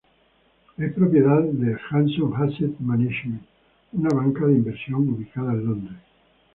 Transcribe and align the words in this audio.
Es 0.77 0.93
propiedad 0.93 1.43
de 1.43 1.77
Hanson 1.91 2.33
Asset 2.35 2.75
Management, 2.79 3.43
una 3.91 4.09
banca 4.09 4.47
de 4.47 4.53
inversión 4.53 5.07
ubicada 5.09 5.51
en 5.51 5.63
Londres. 5.63 5.97